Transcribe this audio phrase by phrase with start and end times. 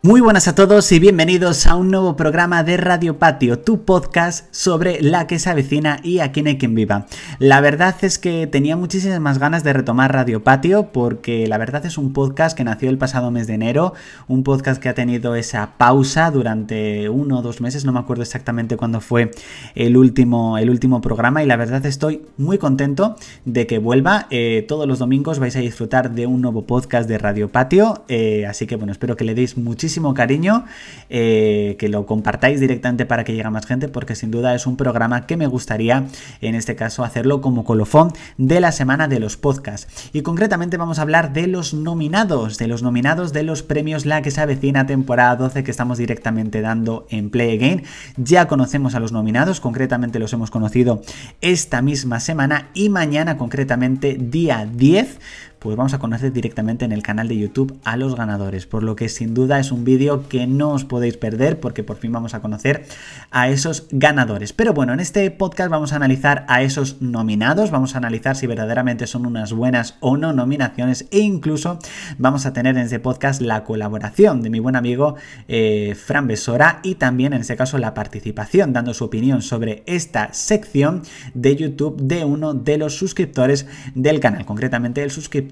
[0.00, 4.46] Muy buenas a todos y bienvenidos a un nuevo programa de Radio Patio, tu podcast
[4.54, 7.06] sobre la que se avecina y a quien hay quien viva.
[7.40, 11.84] La verdad es que tenía muchísimas más ganas de retomar Radio Patio porque la verdad
[11.84, 13.92] es un podcast que nació el pasado mes de enero,
[14.28, 18.22] un podcast que ha tenido esa pausa durante uno o dos meses, no me acuerdo
[18.22, 19.32] exactamente cuándo fue
[19.74, 24.28] el último, el último programa y la verdad estoy muy contento de que vuelva.
[24.30, 28.46] Eh, todos los domingos vais a disfrutar de un nuevo podcast de Radio Patio, eh,
[28.46, 29.56] así que bueno, espero que le deis
[29.88, 30.66] muchísimo cariño,
[31.08, 34.76] eh, que lo compartáis directamente para que llegue más gente, porque sin duda es un
[34.76, 36.04] programa que me gustaría,
[36.42, 40.10] en este caso, hacerlo como colofón de la semana de los podcasts.
[40.12, 44.20] Y concretamente vamos a hablar de los nominados, de los nominados de los premios La
[44.20, 47.84] que se avecina temporada 12 que estamos directamente dando en Play Again.
[48.18, 51.00] Ya conocemos a los nominados, concretamente los hemos conocido
[51.40, 55.18] esta misma semana y mañana concretamente día 10
[55.58, 58.94] pues vamos a conocer directamente en el canal de YouTube a los ganadores, por lo
[58.96, 62.34] que sin duda es un vídeo que no os podéis perder porque por fin vamos
[62.34, 62.86] a conocer
[63.30, 64.52] a esos ganadores.
[64.52, 68.46] Pero bueno, en este podcast vamos a analizar a esos nominados, vamos a analizar si
[68.46, 71.78] verdaderamente son unas buenas o no nominaciones e incluso
[72.18, 75.16] vamos a tener en este podcast la colaboración de mi buen amigo
[75.48, 80.32] eh, Fran Besora y también en este caso la participación dando su opinión sobre esta
[80.32, 81.02] sección
[81.34, 85.47] de YouTube de uno de los suscriptores del canal, concretamente el suscriptor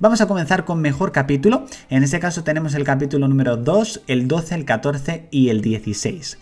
[0.00, 1.66] Vamos a comenzar con mejor capítulo.
[1.90, 6.38] En este caso tenemos el capítulo número 2, el 12, el 14 y el 16.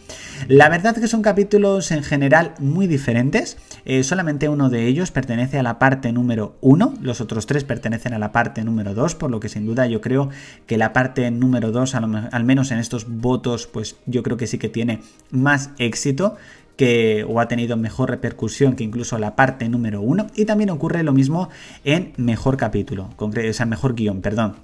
[0.48, 3.56] La verdad que son capítulos en general muy diferentes.
[3.84, 8.14] Eh, solamente uno de ellos pertenece a la parte número 1, los otros tres pertenecen
[8.14, 10.30] a la parte número 2, por lo que sin duda yo creo
[10.66, 14.58] que la parte número 2, al menos en estos votos, pues yo creo que sí
[14.58, 16.36] que tiene más éxito
[16.76, 21.02] que o ha tenido mejor repercusión que incluso la parte número 1 y también ocurre
[21.02, 21.48] lo mismo
[21.84, 24.56] en mejor capítulo, o sea, mejor guion, perdón.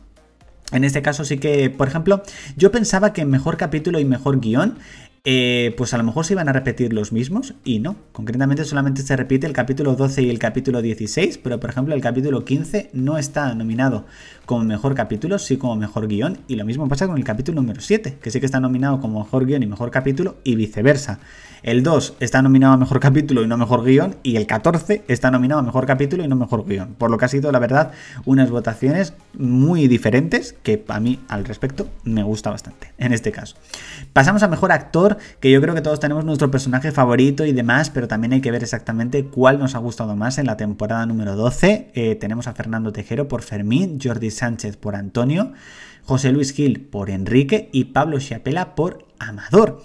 [0.72, 2.22] En este caso sí que, por ejemplo,
[2.56, 4.78] yo pensaba que mejor capítulo y mejor guion
[5.24, 7.94] eh, pues a lo mejor se iban a repetir los mismos y no.
[8.10, 12.00] Concretamente solamente se repite el capítulo 12 y el capítulo 16, pero por ejemplo el
[12.00, 14.04] capítulo 15 no está nominado
[14.46, 16.38] como mejor capítulo, sí como mejor guion.
[16.48, 19.20] Y lo mismo pasa con el capítulo número 7, que sí que está nominado como
[19.20, 21.20] mejor guion y mejor capítulo y viceversa.
[21.62, 25.30] El 2 está nominado a mejor capítulo y no mejor guion, y el 14 está
[25.30, 26.94] nominado a mejor capítulo y no mejor guion.
[26.94, 27.92] Por lo que ha sido, la verdad,
[28.24, 33.54] unas votaciones muy diferentes que a mí, al respecto, me gusta bastante en este caso.
[34.12, 37.90] Pasamos a mejor actor, que yo creo que todos tenemos nuestro personaje favorito y demás,
[37.90, 41.36] pero también hay que ver exactamente cuál nos ha gustado más en la temporada número
[41.36, 41.90] 12.
[41.94, 45.52] Eh, tenemos a Fernando Tejero por Fermín, Jordi Sánchez por Antonio,
[46.04, 49.82] José Luis Gil por Enrique y Pablo Chiapela por Amador.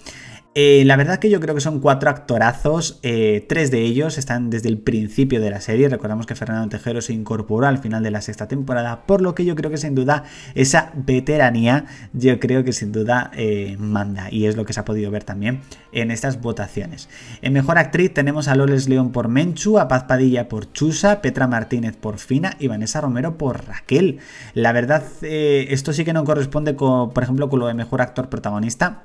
[0.54, 4.50] Eh, la verdad que yo creo que son cuatro actorazos, eh, tres de ellos están
[4.50, 8.10] desde el principio de la serie, recordamos que Fernando Tejero se incorporó al final de
[8.10, 10.24] la sexta temporada, por lo que yo creo que sin duda
[10.56, 14.84] esa veteranía, yo creo que sin duda eh, manda, y es lo que se ha
[14.84, 15.60] podido ver también
[15.92, 17.08] en estas votaciones.
[17.40, 21.46] En Mejor Actriz tenemos a Loles León por Menchu, a Paz Padilla por Chusa, Petra
[21.46, 24.18] Martínez por Fina y Vanessa Romero por Raquel.
[24.54, 28.28] La verdad, esto sí que no corresponde, con, por ejemplo, con lo de Mejor Actor
[28.28, 29.02] Protagonista,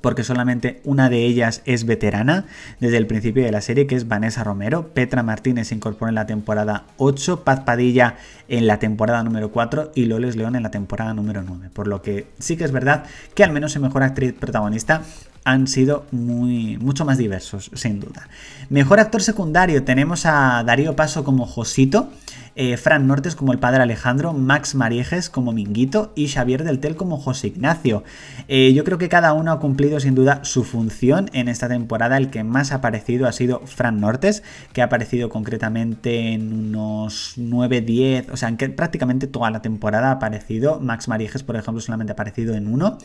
[0.00, 2.46] porque solamente una de ellas es veterana
[2.80, 4.88] desde el principio de la serie, que es Vanessa Romero.
[4.88, 8.16] Petra Martínez se incorporó en la temporada 8, Paz Padilla
[8.48, 11.70] en la temporada número 4 y Loles León en la temporada número 9.
[11.72, 13.04] Por lo que sí que es verdad
[13.34, 15.02] que al menos en mejor actriz protagonista
[15.44, 18.28] han sido muy, mucho más diversos, sin duda.
[18.68, 22.10] Mejor actor secundario tenemos a Darío Paso como Josito.
[22.56, 26.96] Eh, Fran Nortes como el padre Alejandro, Max Mariejes como Minguito y Xavier del Tel
[26.96, 28.04] como José Ignacio.
[28.48, 32.16] Eh, yo creo que cada uno ha cumplido sin duda su función en esta temporada.
[32.16, 34.42] El que más ha aparecido ha sido Fran Nortes,
[34.72, 40.08] que ha aparecido concretamente en unos 9-10, o sea, en que prácticamente toda la temporada
[40.08, 40.80] ha aparecido.
[40.80, 42.98] Max Mariejes, por ejemplo, solamente ha aparecido en uno.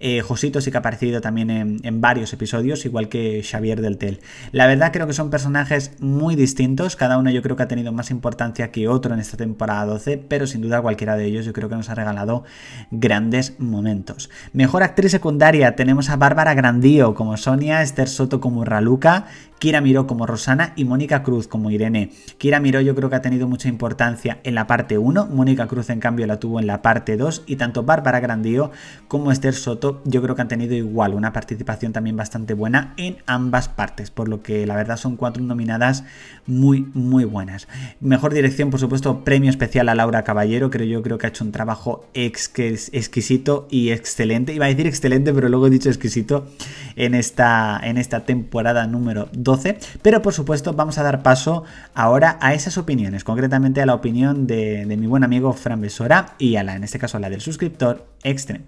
[0.00, 3.98] Eh, Josito sí que ha aparecido también en, en varios episodios, igual que Xavier del
[3.98, 4.20] Tel.
[4.52, 7.92] La verdad creo que son personajes muy distintos, cada uno yo creo que ha tenido
[7.92, 11.46] más importancia que otro otro en esta temporada 12, pero sin duda cualquiera de ellos
[11.46, 12.44] yo creo que nos ha regalado
[12.90, 14.28] grandes momentos.
[14.52, 19.26] Mejor actriz secundaria tenemos a Bárbara Grandío como Sonia, Esther Soto como Raluca,
[19.58, 22.12] Kira Miró como Rosana y Mónica Cruz como Irene.
[22.38, 25.90] Kira Miró yo creo que ha tenido mucha importancia en la parte 1, Mónica Cruz
[25.90, 28.70] en cambio la tuvo en la parte 2 y tanto Bárbara Grandío
[29.08, 33.18] como Esther Soto yo creo que han tenido igual una participación también bastante buena en
[33.26, 36.04] ambas partes, por lo que la verdad son cuatro nominadas
[36.46, 37.68] muy, muy buenas.
[38.00, 41.42] Mejor dirección, por supuesto, premio especial a Laura Caballero, creo yo creo que ha hecho
[41.42, 44.54] un trabajo exquisito y excelente.
[44.54, 46.46] Iba a decir excelente, pero luego he dicho exquisito
[46.94, 49.78] en esta, en esta temporada número 12.
[50.00, 54.46] Pero por supuesto, vamos a dar paso ahora a esas opiniones, concretamente a la opinión
[54.46, 57.40] de, mi buen amigo Fran Besora y a la, en este caso, a la del
[57.40, 58.64] suscriptor Extreme.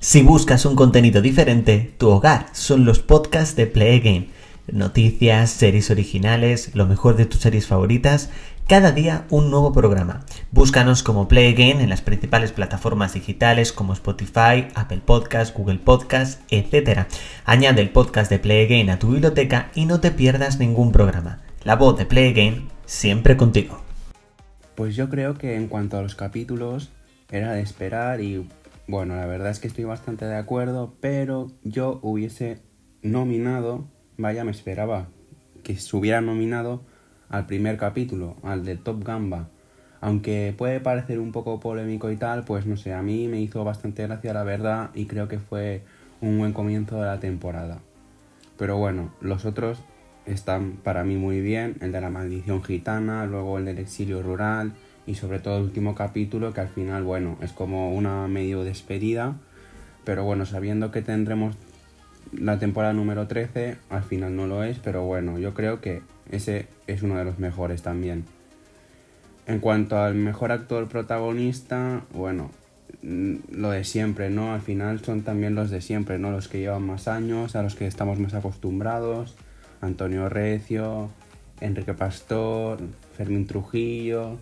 [0.00, 4.28] Si buscas un contenido diferente, tu hogar son los podcasts de Play Game.
[4.72, 8.30] Noticias, series originales, lo mejor de tus series favoritas,
[8.66, 10.24] cada día un nuevo programa.
[10.50, 16.42] Búscanos como Play Again en las principales plataformas digitales como Spotify, Apple Podcasts, Google Podcasts,
[16.48, 17.06] etc.
[17.44, 21.42] Añade el podcast de Play Again a tu biblioteca y no te pierdas ningún programa.
[21.62, 23.78] La voz de Play Again siempre contigo.
[24.76, 26.90] Pues yo creo que en cuanto a los capítulos
[27.30, 28.48] era de esperar y
[28.86, 32.62] bueno, la verdad es que estoy bastante de acuerdo, pero yo hubiese
[33.02, 35.08] nominado, vaya, me esperaba
[35.62, 36.82] que se hubiera nominado
[37.34, 39.48] al primer capítulo, al de Top Gamba.
[40.00, 43.64] Aunque puede parecer un poco polémico y tal, pues no sé, a mí me hizo
[43.64, 45.82] bastante gracia la verdad y creo que fue
[46.20, 47.80] un buen comienzo de la temporada.
[48.56, 49.78] Pero bueno, los otros
[50.26, 54.72] están para mí muy bien, el de la maldición gitana, luego el del exilio rural,
[55.06, 59.34] y sobre todo el último capítulo que al final, bueno, es como una medio despedida,
[60.04, 61.56] pero bueno, sabiendo que tendremos
[62.32, 66.66] la temporada número 13, al final no lo es, pero bueno, yo creo que ese
[66.86, 68.24] es uno de los mejores también.
[69.46, 72.50] En cuanto al mejor actor protagonista, bueno,
[73.02, 74.54] mm, lo de siempre, ¿no?
[74.54, 76.30] Al final son también los de siempre, ¿no?
[76.30, 79.36] Los que llevan más años, a los que estamos más acostumbrados.
[79.80, 81.10] Antonio Recio,
[81.60, 82.78] Enrique Pastor,
[83.16, 84.38] Fermín Trujillo,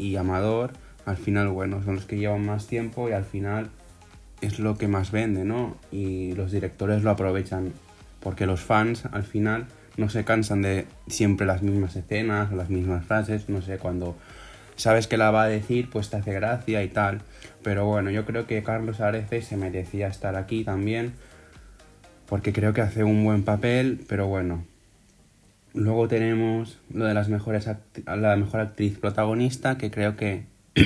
[0.00, 0.72] y Amador,
[1.04, 3.70] al final, bueno, son los que llevan más tiempo y al final
[4.40, 5.76] es lo que más vende, ¿no?
[5.92, 7.72] Y los directores lo aprovechan
[8.20, 9.66] porque los fans al final
[9.96, 14.16] no se cansan de siempre las mismas escenas o las mismas frases, no sé, cuando
[14.76, 17.22] sabes que la va a decir, pues te hace gracia y tal.
[17.62, 21.12] Pero bueno, yo creo que Carlos Arece se merecía estar aquí también,
[22.26, 24.64] porque creo que hace un buen papel, pero bueno,
[25.72, 27.68] Luego tenemos lo de las mejores
[28.06, 30.44] la mejor actriz protagonista, que creo que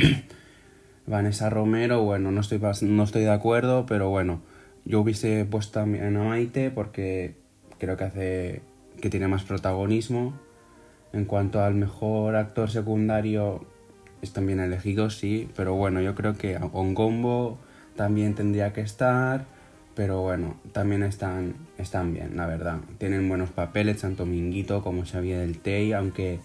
[1.07, 4.41] Vanessa Romero, bueno, no estoy, no estoy de acuerdo, pero bueno,
[4.85, 7.37] yo hubiese puesto a Maite porque
[7.79, 8.63] creo que hace
[9.01, 10.35] que tiene más protagonismo.
[11.13, 13.65] En cuanto al mejor actor secundario,
[14.23, 17.59] es también elegido, sí, pero bueno, yo creo que Ongombo
[17.97, 19.45] también tendría que estar.
[19.95, 22.79] Pero bueno, también están, están bien, la verdad.
[22.99, 26.41] Tienen buenos papeles, tanto Minguito como Xavier del Tey, aunque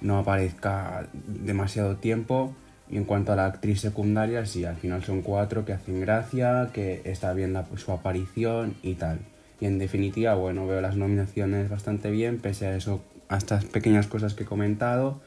[0.00, 2.54] no aparezca demasiado tiempo.
[2.88, 6.70] Y en cuanto a la actriz secundaria, sí, al final son cuatro que hacen gracia,
[6.72, 9.18] que está bien su aparición y tal.
[9.60, 14.06] Y en definitiva, bueno, veo las nominaciones bastante bien, pese a eso, a estas pequeñas
[14.06, 15.20] cosas que he comentado.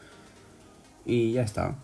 [1.06, 1.76] Y ya está.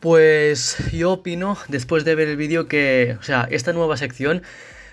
[0.00, 4.42] Pues yo opino, después de ver el vídeo, que, o sea, esta nueva sección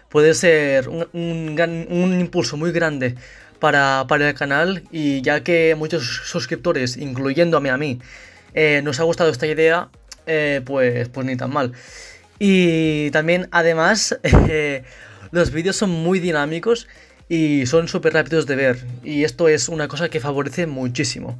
[0.09, 3.15] puede ser un, un, impulso muy grande
[3.59, 7.99] para, el canal y ya que muchos suscriptores, incluyéndome a mí,
[8.53, 9.89] eh, nos ha gustado esta idea,
[10.25, 11.73] eh, pues, pues ni tan mal.
[12.39, 14.83] Y también, además, eh,
[15.31, 16.87] los vídeos son muy dinámicos
[17.27, 18.85] y son súper rápidos de ver.
[19.03, 21.37] Y esto es una cosa que favorece muchísimo.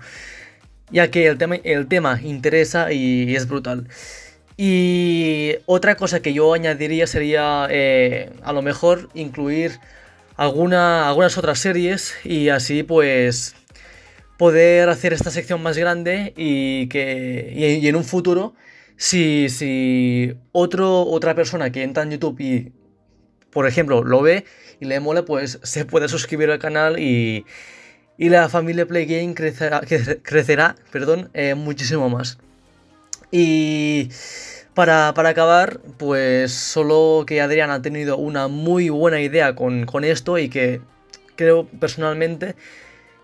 [0.92, 3.88] Ya que el tema, el tema interesa y es brutal.
[4.58, 9.80] Y otra cosa que yo añadiría sería a lo mejor incluir
[10.40, 13.56] alguna, algunas otras series y así pues
[14.40, 18.56] poder hacer esta sección más grande y que y, en un futuro
[18.96, 22.72] si, si otro, otra persona que entra en YouTube y
[23.52, 24.46] por ejemplo lo ve
[24.80, 27.46] y le mola pues se puede suscribir al canal y,
[28.18, 29.82] y la familia Play Game crecerá,
[30.24, 32.38] crecerá perdón, eh, muchísimo más.
[33.32, 34.10] Y
[34.74, 40.50] para, acabar, pues solo que Adrián ha tenido una muy buena idea con, esto y
[40.50, 40.82] que
[41.36, 42.56] creo personalmente,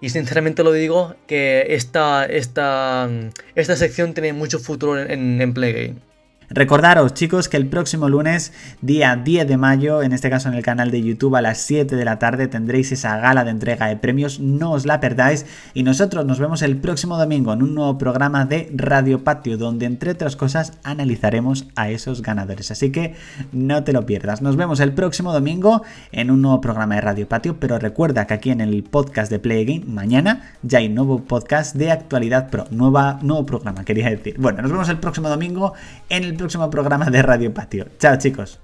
[0.01, 3.09] y sinceramente lo digo, que esta, esta,
[3.55, 6.14] esta sección tiene mucho futuro en, en Playgame.
[6.49, 10.61] Recordaros chicos que el próximo lunes, día 10 de mayo, en este caso en el
[10.61, 13.97] canal de YouTube a las 7 de la tarde tendréis esa gala de entrega de
[13.97, 17.97] premios, no os la perdáis y nosotros nos vemos el próximo domingo en un nuevo
[17.97, 23.15] programa de Radio Patio donde entre otras cosas analizaremos a esos ganadores, así que
[23.51, 24.43] no te lo pierdas.
[24.43, 28.35] Nos vemos el próximo domingo en un nuevo programa de Radio Patio, pero recuerda que
[28.35, 32.65] aquí en el podcast de Play Game mañana ya hay nuevo podcast de actualidad pro,
[32.69, 34.35] nueva, nuevo programa quería decir.
[34.37, 35.73] Bueno, nos vemos el próximo domingo
[36.09, 37.87] en próximo programa de Radio Patio.
[37.99, 38.59] Chao chicos.